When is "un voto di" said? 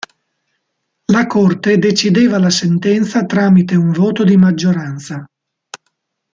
3.75-4.35